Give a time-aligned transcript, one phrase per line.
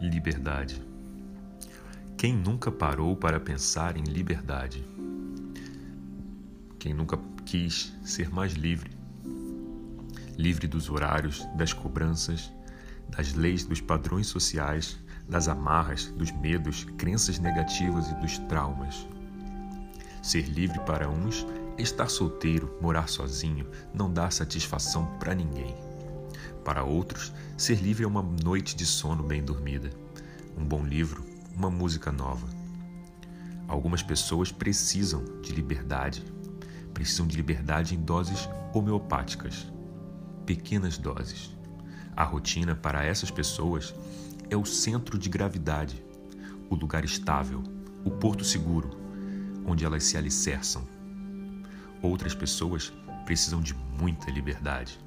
[0.00, 0.82] liberdade.
[2.16, 4.84] Quem nunca parou para pensar em liberdade?
[6.78, 8.90] Quem nunca quis ser mais livre?
[10.36, 12.52] Livre dos horários, das cobranças,
[13.08, 14.98] das leis, dos padrões sociais,
[15.28, 19.06] das amarras, dos medos, crenças negativas e dos traumas.
[20.22, 21.46] Ser livre para uns
[21.78, 25.85] é estar solteiro, morar sozinho, não dar satisfação para ninguém.
[26.66, 29.88] Para outros, ser livre é uma noite de sono bem dormida,
[30.58, 31.24] um bom livro,
[31.54, 32.48] uma música nova.
[33.68, 36.24] Algumas pessoas precisam de liberdade,
[36.92, 39.72] precisam de liberdade em doses homeopáticas,
[40.44, 41.56] pequenas doses.
[42.16, 43.94] A rotina para essas pessoas
[44.50, 46.04] é o centro de gravidade,
[46.68, 47.62] o lugar estável,
[48.04, 48.90] o porto seguro,
[49.64, 50.82] onde elas se alicerçam.
[52.02, 52.92] Outras pessoas
[53.24, 55.05] precisam de muita liberdade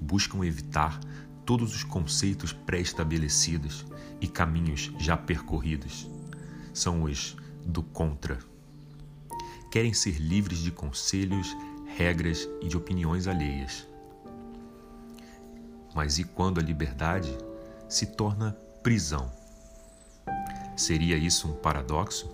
[0.00, 0.98] buscam evitar
[1.44, 3.84] todos os conceitos pré-estabelecidos
[4.20, 6.08] e caminhos já percorridos.
[6.72, 8.38] São os do contra.
[9.70, 11.56] Querem ser livres de conselhos,
[11.96, 13.86] regras e de opiniões alheias.
[15.94, 17.36] Mas e quando a liberdade
[17.88, 19.30] se torna prisão?
[20.76, 22.30] Seria isso um paradoxo?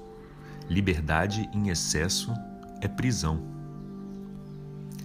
[0.68, 2.32] Liberdade em excesso
[2.80, 3.55] é prisão.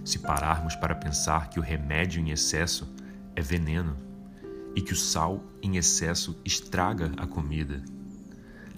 [0.04, 2.92] Se pararmos para pensar que o remédio em excesso
[3.36, 3.96] é veneno
[4.74, 7.82] e que o sal em excesso estraga a comida,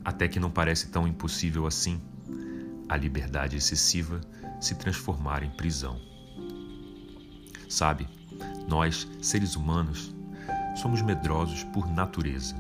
[0.05, 2.01] até que não parece tão impossível assim
[2.89, 4.21] a liberdade excessiva
[4.61, 5.99] se transformar em prisão.
[7.69, 8.07] Sabe,
[8.69, 10.15] nós, seres humanos,
[10.77, 12.55] somos medrosos por natureza.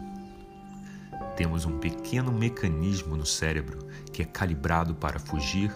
[1.36, 3.78] Temos um pequeno mecanismo no cérebro
[4.12, 5.72] que é calibrado para fugir,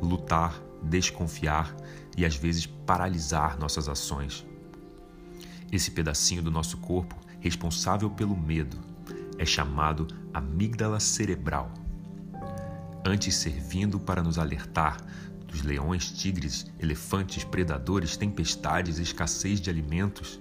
[0.00, 1.74] lutar desconfiar
[2.16, 4.46] e às vezes paralisar nossas ações.
[5.70, 8.78] Esse pedacinho do nosso corpo responsável pelo medo
[9.38, 11.72] é chamado amígdala cerebral.
[13.04, 14.98] Antes servindo para nos alertar
[15.46, 20.38] dos leões, tigres, elefantes, predadores, tempestades, escassez de alimentos,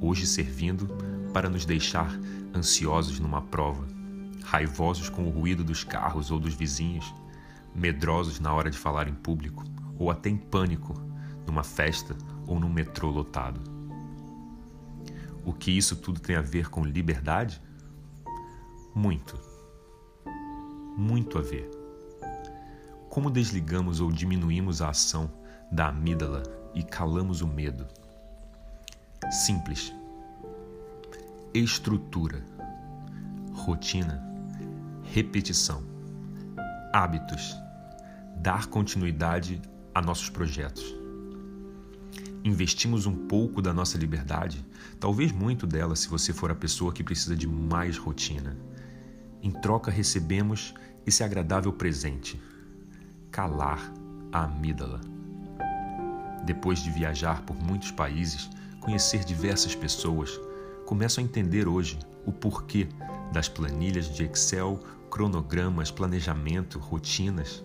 [0.00, 0.86] hoje servindo
[1.32, 2.10] para nos deixar
[2.54, 3.86] ansiosos numa prova,
[4.44, 7.14] raivosos com o ruído dos carros ou dos vizinhos,
[7.74, 9.64] medrosos na hora de falar em público,
[9.98, 10.94] ou até em pânico
[11.46, 12.16] numa festa
[12.46, 13.60] ou num metrô lotado.
[15.44, 17.60] O que isso tudo tem a ver com liberdade?
[18.94, 19.38] Muito.
[20.96, 21.70] Muito a ver.
[23.08, 25.30] Como desligamos ou diminuímos a ação
[25.72, 26.42] da amígdala
[26.74, 27.86] e calamos o medo?
[29.30, 29.92] Simples.
[31.52, 32.44] Estrutura,
[33.52, 34.22] rotina,
[35.02, 35.89] repetição
[36.92, 37.56] hábitos,
[38.36, 39.60] dar continuidade
[39.94, 40.94] a nossos projetos.
[42.42, 44.64] Investimos um pouco da nossa liberdade,
[44.98, 48.56] talvez muito dela se você for a pessoa que precisa de mais rotina.
[49.42, 50.74] Em troca, recebemos
[51.06, 52.40] esse agradável presente:
[53.30, 53.92] calar
[54.32, 55.00] a amígdala.
[56.44, 58.50] Depois de viajar por muitos países,
[58.80, 60.40] conhecer diversas pessoas,
[60.86, 62.88] começo a entender hoje o porquê
[63.32, 64.80] das planilhas de Excel
[65.10, 67.64] cronogramas, planejamento, rotinas.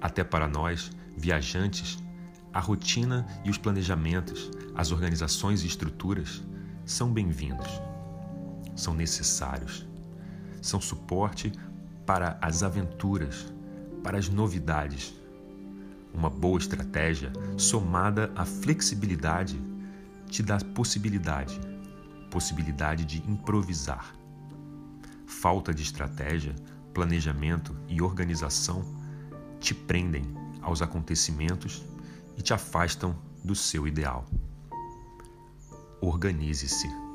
[0.00, 1.98] Até para nós, viajantes,
[2.52, 6.42] a rotina e os planejamentos, as organizações e estruturas
[6.84, 7.68] são bem-vindos,
[8.76, 9.86] são necessários,
[10.60, 11.52] são suporte
[12.04, 13.52] para as aventuras,
[14.02, 15.14] para as novidades.
[16.12, 19.60] Uma boa estratégia, somada à flexibilidade,
[20.26, 21.60] te dá possibilidade,
[22.30, 24.19] possibilidade de improvisar
[25.30, 26.54] falta de estratégia,
[26.92, 28.84] planejamento e organização
[29.60, 30.24] te prendem
[30.60, 31.84] aos acontecimentos
[32.36, 34.26] e te afastam do seu ideal.
[36.00, 37.09] Organize-se.